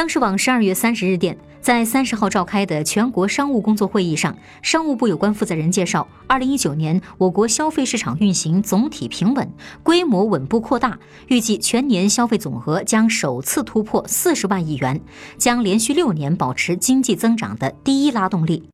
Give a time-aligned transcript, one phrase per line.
[0.00, 9.46] 央视网十二月三十日电在三十号召开的全国商务工作会议上商务部有关负责人介绍二零一九年我国消费市场运行总体平稳
[9.82, 14.98] 规模稳步扩大预计全年消费总额将首次突破四十万亿元
[15.36, 18.66] 将连续六年保持经济增长的第一拉动力。